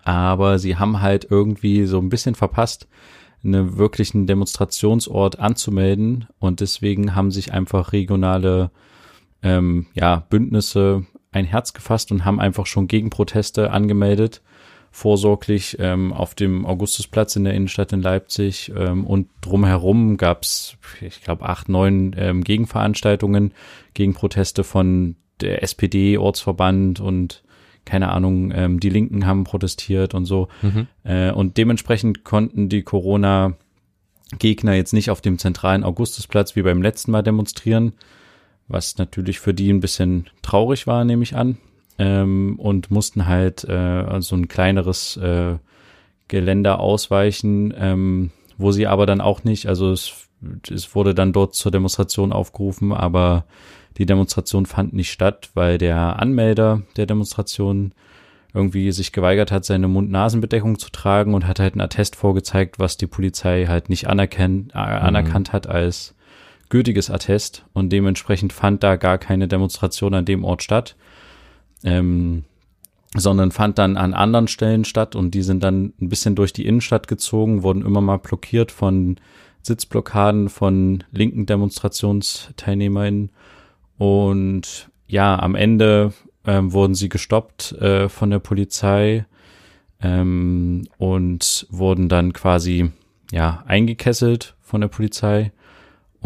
[0.05, 2.88] aber sie haben halt irgendwie so ein bisschen verpasst,
[3.44, 8.70] einen wirklichen Demonstrationsort anzumelden und deswegen haben sich einfach regionale
[9.42, 14.42] ähm, ja, Bündnisse ein Herz gefasst und haben einfach schon Gegenproteste angemeldet,
[14.90, 21.22] vorsorglich ähm, auf dem Augustusplatz in der Innenstadt in Leipzig ähm, und drumherum gab's, ich
[21.22, 23.53] glaube, acht, neun ähm, Gegenveranstaltungen,
[23.92, 27.42] Gegenproteste von der SPD, Ortsverband und
[27.85, 30.49] keine Ahnung, ähm, die Linken haben protestiert und so.
[30.61, 30.88] Mhm.
[31.05, 37.12] Äh, und dementsprechend konnten die Corona-Gegner jetzt nicht auf dem zentralen Augustusplatz wie beim letzten
[37.12, 37.92] Mal demonstrieren,
[38.68, 41.59] was natürlich für die ein bisschen traurig war, nehme ich an.
[41.98, 45.57] Ähm, und mussten halt äh, so ein kleineres äh,
[46.29, 50.29] Geländer ausweichen, ähm, wo sie aber dann auch nicht, also es,
[50.70, 53.46] es wurde dann dort zur Demonstration aufgerufen, aber
[53.96, 57.92] die Demonstration fand nicht statt, weil der Anmelder der Demonstration
[58.52, 62.96] irgendwie sich geweigert hat, seine Mund-Nasen-Bedeckung zu tragen und hat halt ein Attest vorgezeigt, was
[62.96, 64.83] die Polizei halt nicht anerkennt, äh, mhm.
[64.85, 66.15] anerkannt hat als
[66.68, 70.96] gültiges Attest und dementsprechend fand da gar keine Demonstration an dem Ort statt,
[71.85, 72.44] ähm,
[73.14, 76.66] sondern fand dann an anderen Stellen statt und die sind dann ein bisschen durch die
[76.66, 79.16] Innenstadt gezogen, wurden immer mal blockiert von
[79.62, 83.31] Sitzblockaden von linken DemonstrationsteilnehmerInnen
[83.98, 86.12] und ja, am Ende
[86.46, 89.26] ähm, wurden sie gestoppt äh, von der Polizei
[90.00, 92.90] ähm, und wurden dann quasi
[93.33, 95.52] ja eingekesselt von der Polizei.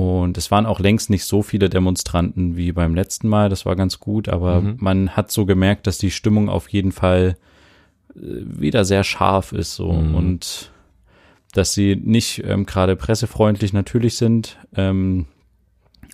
[0.01, 3.51] Und es waren auch längst nicht so viele Demonstranten wie beim letzten Mal.
[3.51, 4.77] Das war ganz gut, aber mhm.
[4.79, 7.37] man hat so gemerkt, dass die Stimmung auf jeden Fall
[8.15, 10.15] äh, wieder sehr scharf ist so mhm.
[10.15, 10.73] und
[11.53, 15.27] dass sie nicht ähm, gerade pressefreundlich natürlich sind ähm,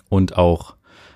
[0.09, 0.75] und auch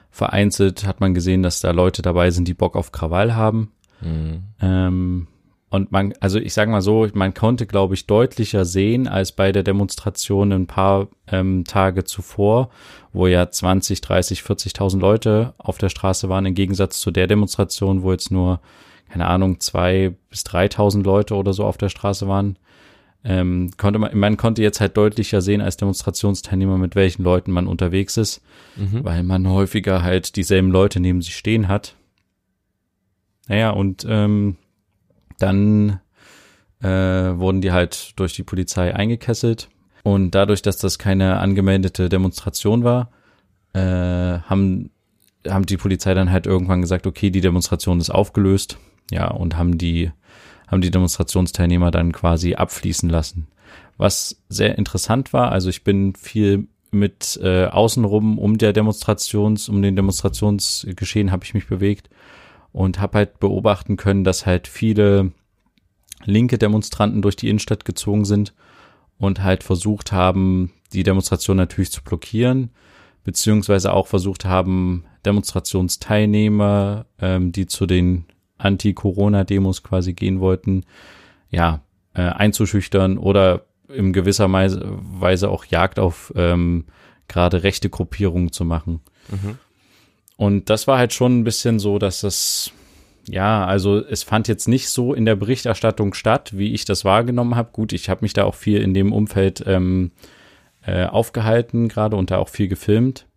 [0.10, 3.74] vereinzelt hat man gesehen, dass da Leute dabei sind, die Bock auf Krawall haben.
[4.00, 4.44] Mhm.
[4.62, 5.28] Ähm,
[5.72, 9.52] und man, also ich sage mal so, man konnte, glaube ich, deutlicher sehen als bei
[9.52, 12.70] der Demonstration ein paar ähm, Tage zuvor,
[13.12, 18.04] wo ja 20, 30, 40.000 Leute auf der Straße waren, im Gegensatz zu der Demonstration,
[18.04, 18.60] wo jetzt nur,
[19.10, 22.58] keine Ahnung, zwei bis 3.000 Leute oder so auf der Straße waren
[23.24, 27.68] ähm, konnte man, man konnte jetzt halt deutlicher sehen als Demonstrationsteilnehmer, mit welchen Leuten man
[27.68, 28.42] unterwegs ist,
[28.76, 29.04] mhm.
[29.04, 31.96] weil man häufiger halt dieselben Leute neben sich stehen hat.
[33.48, 34.58] Naja, und ähm,
[35.42, 36.00] dann
[36.82, 39.70] äh, wurden die halt durch die Polizei eingekesselt.
[40.04, 43.12] Und dadurch, dass das keine angemeldete Demonstration war,
[43.74, 44.90] äh, haben,
[45.48, 48.78] haben die Polizei dann halt irgendwann gesagt, okay, die Demonstration ist aufgelöst.
[49.12, 50.12] ja, und haben die,
[50.68, 53.48] haben die Demonstrationsteilnehmer dann quasi abfließen lassen.
[53.98, 59.82] Was sehr interessant war, also ich bin viel mit äh, außenrum um der Demonstrations, um
[59.82, 62.10] den Demonstrationsgeschehen habe ich mich bewegt
[62.74, 65.32] und habe halt beobachten können, dass halt viele
[66.24, 68.54] linke Demonstranten durch die Innenstadt gezogen sind
[69.18, 72.72] und halt versucht haben, die Demonstration natürlich zu blockieren,
[73.24, 78.26] beziehungsweise auch versucht haben, Demonstrationsteilnehmer, ähm, die zu den
[78.58, 80.84] Anti-Corona-Demos quasi gehen wollten,
[81.50, 81.82] ja,
[82.14, 86.86] äh, einzuschüchtern oder in gewisser Weise auch Jagd auf ähm,
[87.28, 89.02] gerade rechte Gruppierungen zu machen.
[89.30, 89.58] Mhm.
[90.42, 92.72] Und das war halt schon ein bisschen so, dass das,
[93.30, 97.54] ja, also es fand jetzt nicht so in der Berichterstattung statt, wie ich das wahrgenommen
[97.54, 97.70] habe.
[97.72, 100.10] Gut, ich habe mich da auch viel in dem Umfeld ähm,
[100.84, 103.28] äh, aufgehalten gerade und da auch viel gefilmt.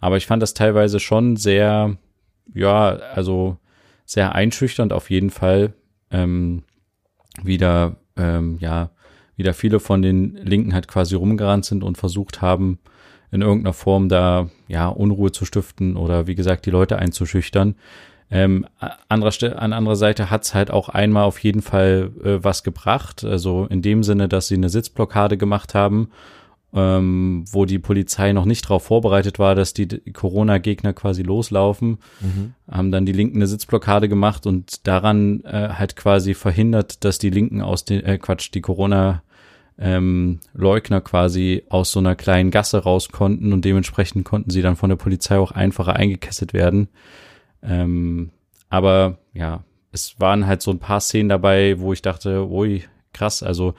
[0.00, 1.96] Aber ich fand das teilweise schon sehr,
[2.52, 3.56] ja, also
[4.04, 5.72] sehr einschüchternd auf jeden Fall.
[6.10, 6.64] Ähm,
[7.42, 8.90] wieder, ähm, ja,
[9.34, 12.80] wieder viele von den Linken halt quasi rumgerannt sind und versucht haben,
[13.30, 17.74] in irgendeiner Form da ja Unruhe zu stiften oder wie gesagt die Leute einzuschüchtern.
[18.32, 18.66] Ähm,
[19.08, 23.66] anderer, an anderer Seite hat's halt auch einmal auf jeden Fall äh, was gebracht, also
[23.66, 26.10] in dem Sinne, dass sie eine Sitzblockade gemacht haben,
[26.72, 32.54] ähm, wo die Polizei noch nicht darauf vorbereitet war, dass die Corona-Gegner quasi loslaufen, mhm.
[32.70, 37.30] haben dann die Linken eine Sitzblockade gemacht und daran äh, halt quasi verhindert, dass die
[37.30, 39.22] Linken aus den, äh, Quatsch, die Corona
[39.80, 44.76] ähm, Leugner quasi aus so einer kleinen Gasse raus konnten und dementsprechend konnten sie dann
[44.76, 46.88] von der Polizei auch einfacher eingekesselt werden.
[47.62, 48.30] Ähm,
[48.68, 53.42] aber ja, es waren halt so ein paar Szenen dabei, wo ich dachte, ui, krass,
[53.42, 53.74] also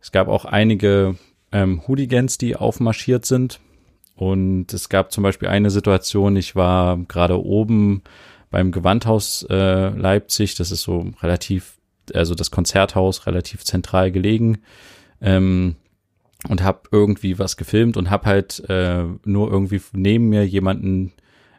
[0.00, 1.16] es gab auch einige
[1.52, 3.60] ähm, Hooligans, die aufmarschiert sind.
[4.14, 8.02] Und es gab zum Beispiel eine Situation, ich war gerade oben
[8.50, 11.78] beim Gewandhaus äh, Leipzig, das ist so relativ,
[12.12, 14.58] also das Konzerthaus relativ zentral gelegen
[15.20, 15.76] ähm,
[16.48, 21.12] und habe irgendwie was gefilmt und habe halt äh, nur irgendwie neben mir jemanden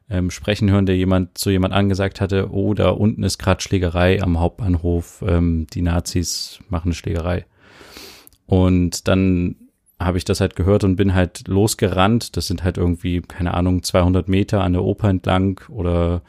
[0.09, 4.21] ähm, sprechen hören, der jemand zu jemand angesagt hatte, oh, da unten ist gerade Schlägerei
[4.21, 7.45] am Hauptbahnhof, ähm, die Nazis machen Schlägerei.
[8.45, 9.55] Und dann
[9.97, 12.35] habe ich das halt gehört und bin halt losgerannt.
[12.35, 16.21] Das sind halt irgendwie, keine Ahnung, 200 Meter an der Oper entlang oder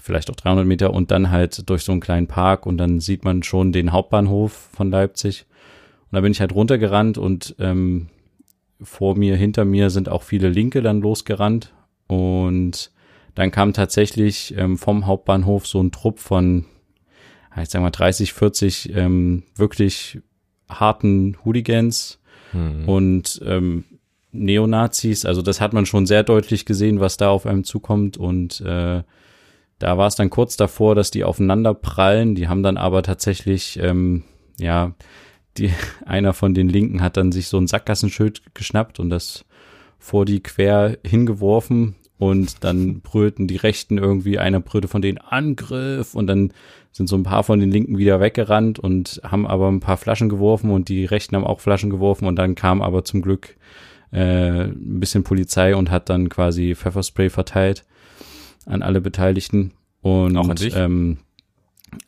[0.00, 3.24] vielleicht auch 300 Meter und dann halt durch so einen kleinen Park und dann sieht
[3.24, 5.46] man schon den Hauptbahnhof von Leipzig.
[6.12, 8.08] Und da bin ich halt runtergerannt und ähm,
[8.82, 11.72] vor mir, hinter mir sind auch viele Linke dann losgerannt.
[12.06, 12.90] Und
[13.34, 16.66] dann kam tatsächlich ähm, vom Hauptbahnhof so ein Trupp von,
[17.56, 20.20] ich sag mal, 30, 40 ähm, wirklich
[20.68, 22.20] harten Hooligans
[22.52, 22.86] mhm.
[22.86, 23.84] und ähm,
[24.32, 25.24] Neonazis.
[25.24, 28.18] Also das hat man schon sehr deutlich gesehen, was da auf einem zukommt.
[28.18, 29.02] Und äh,
[29.78, 32.34] da war es dann kurz davor, dass die aufeinander prallen.
[32.34, 34.24] Die haben dann aber tatsächlich, ähm,
[34.58, 34.94] ja,
[35.58, 35.70] die,
[36.06, 39.44] einer von den Linken hat dann sich so ein Sackgassenschild geschnappt und das
[39.98, 46.14] vor die quer hingeworfen und dann brüllten die Rechten irgendwie, einer brüllte von denen Angriff
[46.14, 46.52] und dann
[46.92, 50.28] sind so ein paar von den Linken wieder weggerannt und haben aber ein paar Flaschen
[50.28, 53.56] geworfen und die Rechten haben auch Flaschen geworfen und dann kam aber zum Glück
[54.12, 57.84] äh, ein bisschen Polizei und hat dann quasi Pfefferspray verteilt
[58.66, 59.72] an alle Beteiligten.
[60.00, 60.76] Und auch an dich?
[60.76, 61.18] Ähm,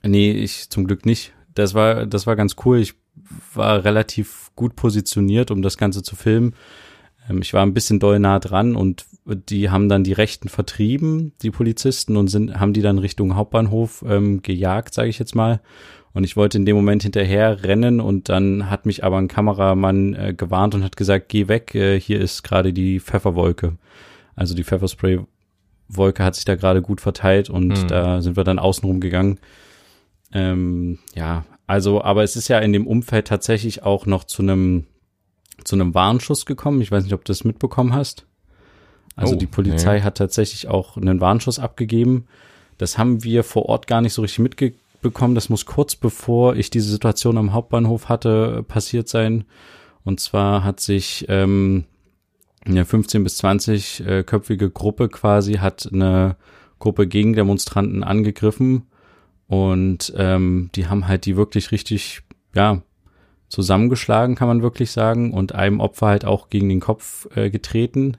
[0.03, 1.33] nee, ich zum Glück nicht.
[1.55, 2.81] Das war, das war ganz cool.
[2.81, 2.95] Ich
[3.55, 6.55] war relativ gut positioniert, um das Ganze zu filmen.
[7.29, 11.33] Ähm, ich war ein bisschen doll nah dran und die haben dann die Rechten vertrieben,
[11.43, 15.61] die Polizisten, und sind, haben die dann Richtung Hauptbahnhof ähm, gejagt, sage ich jetzt mal.
[16.13, 20.15] Und ich wollte in dem Moment hinterher rennen und dann hat mich aber ein Kameramann
[20.15, 23.77] äh, gewarnt und hat gesagt, geh weg, äh, hier ist gerade die Pfefferwolke.
[24.37, 27.89] Also die Pfefferspray-Wolke hat sich da gerade gut verteilt und mhm.
[27.89, 29.41] da sind wir dann außenrum gegangen.
[30.33, 34.87] Ähm, ja, also, aber es ist ja in dem Umfeld tatsächlich auch noch zu einem
[35.63, 36.81] zu einem Warnschuss gekommen.
[36.81, 38.27] Ich weiß nicht, ob du das mitbekommen hast.
[39.17, 40.03] Also oh, die Polizei nee.
[40.03, 42.27] hat tatsächlich auch einen Warnschuss abgegeben.
[42.77, 45.35] Das haben wir vor Ort gar nicht so richtig mitbekommen.
[45.35, 49.45] Das muss kurz bevor ich diese Situation am Hauptbahnhof hatte passiert sein.
[50.03, 51.85] Und zwar hat sich ähm,
[52.67, 56.37] eine 15 bis 20 äh, köpfige Gruppe quasi hat eine
[56.79, 58.87] Gruppe Gegendemonstranten angegriffen
[59.47, 62.23] und ähm, die haben halt die wirklich richtig,
[62.55, 62.83] ja,
[63.49, 68.17] zusammengeschlagen, kann man wirklich sagen, und einem Opfer halt auch gegen den Kopf äh, getreten.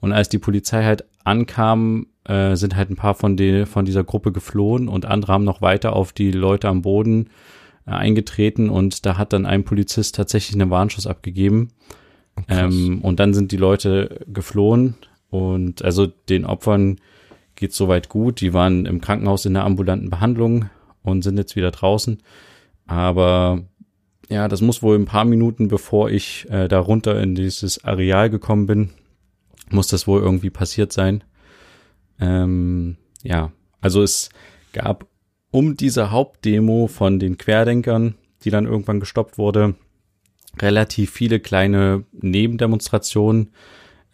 [0.00, 4.04] Und als die Polizei halt ankam, äh, sind halt ein paar von, die, von dieser
[4.04, 7.28] Gruppe geflohen und andere haben noch weiter auf die Leute am Boden
[7.86, 11.68] äh, eingetreten und da hat dann ein Polizist tatsächlich einen Warnschuss abgegeben.
[12.48, 14.96] Ähm, und dann sind die Leute geflohen
[15.28, 16.98] und also den Opfern
[17.62, 18.40] geht soweit gut.
[18.40, 20.68] Die waren im Krankenhaus in der ambulanten Behandlung
[21.04, 22.18] und sind jetzt wieder draußen.
[22.86, 23.62] Aber
[24.28, 28.30] ja, das muss wohl ein paar Minuten, bevor ich äh, da runter in dieses Areal
[28.30, 28.90] gekommen bin,
[29.70, 31.22] muss das wohl irgendwie passiert sein.
[32.18, 34.30] Ähm, ja, also es
[34.72, 35.06] gab
[35.52, 39.76] um diese Hauptdemo von den Querdenkern, die dann irgendwann gestoppt wurde,
[40.60, 43.52] relativ viele kleine Nebendemonstrationen,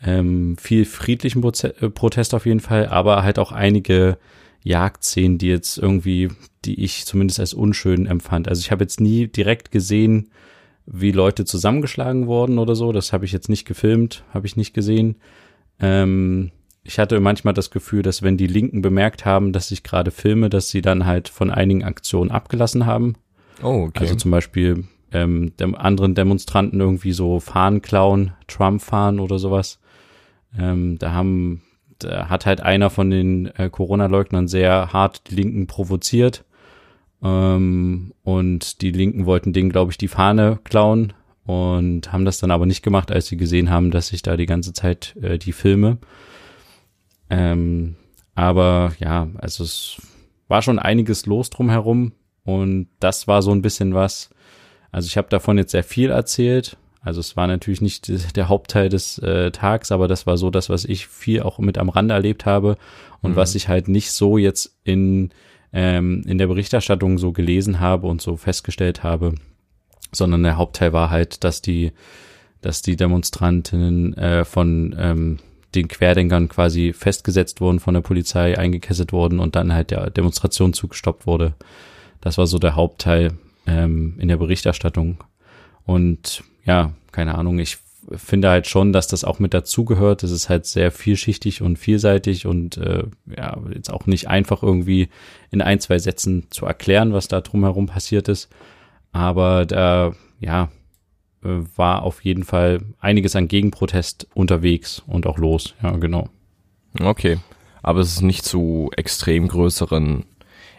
[0.03, 4.19] ähm, viel friedlichen äh, Protest auf jeden Fall, aber halt auch einige
[4.63, 6.29] Jagdszenen, die jetzt irgendwie,
[6.65, 8.49] die ich zumindest als unschön empfand.
[8.49, 10.31] Also ich habe jetzt nie direkt gesehen,
[10.87, 12.93] wie Leute zusammengeschlagen wurden oder so.
[12.93, 15.17] Das habe ich jetzt nicht gefilmt, habe ich nicht gesehen.
[15.81, 16.51] Ähm,
[16.83, 20.49] ich hatte manchmal das Gefühl, dass wenn die Linken bemerkt haben, dass ich gerade filme,
[20.49, 23.17] dass sie dann halt von einigen Aktionen abgelassen haben.
[23.63, 24.01] Oh, okay.
[24.01, 29.81] Also zum Beispiel ähm, dem anderen Demonstranten irgendwie so Fahnen klauen, Trump fahren oder sowas.
[30.57, 31.63] Ähm, da haben,
[31.99, 36.45] da hat halt einer von den äh, Corona-Leugnern sehr hart die Linken provoziert.
[37.23, 41.13] Ähm, und die Linken wollten denen, glaube ich, die Fahne klauen
[41.45, 44.47] und haben das dann aber nicht gemacht, als sie gesehen haben, dass ich da die
[44.47, 45.99] ganze Zeit äh, die filme.
[47.31, 47.97] Ähm,
[48.35, 50.01] aber ja, also es
[50.47, 52.13] war schon einiges los drumherum
[52.45, 54.31] und das war so ein bisschen was.
[54.93, 56.77] Also ich habe davon jetzt sehr viel erzählt.
[57.01, 60.69] Also es war natürlich nicht der Hauptteil des äh, Tags, aber das war so das,
[60.69, 62.77] was ich viel auch mit am Rande erlebt habe
[63.23, 63.37] und mhm.
[63.37, 65.31] was ich halt nicht so jetzt in
[65.73, 69.35] ähm, in der Berichterstattung so gelesen habe und so festgestellt habe,
[70.13, 71.93] sondern der Hauptteil war halt, dass die
[72.61, 75.39] dass die Demonstrantinnen äh, von ähm,
[75.75, 80.91] den Querdenkern quasi festgesetzt wurden, von der Polizei eingekesselt wurden und dann halt der Demonstrationszug
[80.91, 81.55] gestoppt wurde.
[82.21, 83.35] Das war so der Hauptteil
[83.67, 85.23] ähm, in der Berichterstattung.
[85.85, 87.79] Und ja, keine Ahnung, ich
[88.15, 90.23] finde halt schon, dass das auch mit dazugehört.
[90.23, 93.05] Es ist halt sehr vielschichtig und vielseitig und äh,
[93.37, 95.09] ja, jetzt auch nicht einfach irgendwie
[95.51, 98.49] in ein, zwei Sätzen zu erklären, was da drumherum passiert ist.
[99.13, 100.71] Aber da, ja,
[101.43, 105.75] äh, war auf jeden Fall einiges an Gegenprotest unterwegs und auch los.
[105.83, 106.29] Ja, genau.
[107.01, 107.39] Okay.
[107.83, 110.25] Aber es ist nicht zu extrem größeren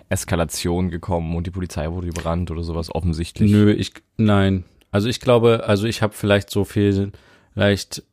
[0.10, 3.52] Eskalationen gekommen und die Polizei wurde überrannt oder sowas offensichtlich.
[3.52, 4.64] Nö, ich, nein.
[4.92, 7.12] Also ich glaube, also ich habe vielleicht so viel,
[7.54, 8.04] vielleicht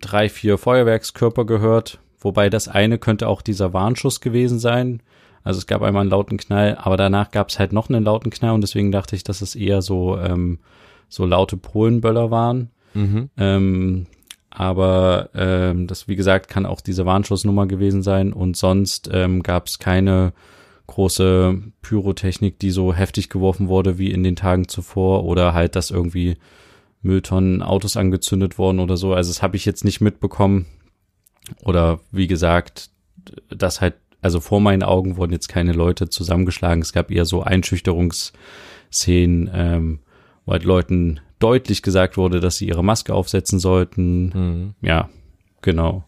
[0.00, 5.02] drei, vier Feuerwerkskörper gehört, wobei das eine könnte auch dieser Warnschuss gewesen sein.
[5.42, 8.30] Also es gab einmal einen lauten Knall, aber danach gab es halt noch einen lauten
[8.30, 10.58] Knall und deswegen dachte ich, dass es eher so ähm,
[11.08, 12.70] so laute Polenböller waren.
[12.94, 13.30] Mhm.
[13.36, 14.06] Ähm,
[14.50, 18.32] aber ähm, das, wie gesagt, kann auch diese Warnschussnummer gewesen sein.
[18.32, 20.32] Und sonst ähm, gab es keine
[20.86, 25.90] große Pyrotechnik, die so heftig geworfen wurde wie in den Tagen zuvor oder halt, dass
[25.90, 26.36] irgendwie
[27.02, 29.14] Mülltonnen, Autos angezündet worden oder so.
[29.14, 30.66] Also das habe ich jetzt nicht mitbekommen.
[31.62, 32.90] Oder wie gesagt,
[33.48, 36.82] das halt, also vor meinen Augen wurden jetzt keine Leute zusammengeschlagen.
[36.82, 40.00] Es gab eher so Einschüchterungsszenen, ähm,
[40.44, 44.28] wo halt Leuten deutlich gesagt wurde, dass sie ihre Maske aufsetzen sollten.
[44.28, 44.74] Mhm.
[44.80, 45.08] Ja,
[45.62, 46.04] genau.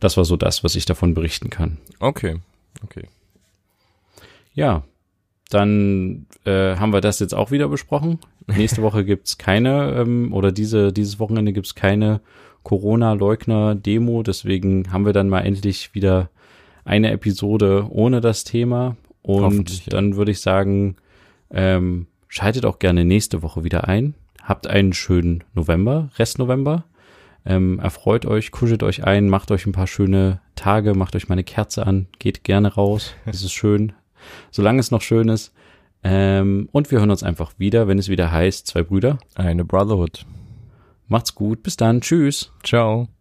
[0.00, 1.78] Das war so das, was ich davon berichten kann.
[2.00, 2.40] Okay,
[2.84, 3.06] okay.
[4.54, 4.82] Ja,
[5.50, 8.18] dann äh, haben wir das jetzt auch wieder besprochen.
[8.46, 12.20] Nächste Woche gibt's keine, ähm, oder diese, dieses Wochenende gibt's keine
[12.62, 14.22] Corona-Leugner-Demo.
[14.22, 16.30] Deswegen haben wir dann mal endlich wieder
[16.84, 18.96] eine Episode ohne das Thema.
[19.22, 20.96] Und dann würde ich sagen,
[21.50, 24.14] ähm, Schaltet auch gerne nächste Woche wieder ein.
[24.42, 26.84] Habt einen schönen November, Rest November.
[27.44, 31.34] Ähm, erfreut euch, kuschelt euch ein, macht euch ein paar schöne Tage, macht euch mal
[31.34, 33.12] eine Kerze an, geht gerne raus.
[33.26, 33.92] Es ist schön,
[34.50, 35.52] solange es noch schön ist.
[36.04, 39.18] Ähm, und wir hören uns einfach wieder, wenn es wieder heißt, zwei Brüder.
[39.34, 40.26] Eine Brotherhood.
[41.06, 42.50] Macht's gut, bis dann, tschüss.
[42.64, 43.11] Ciao.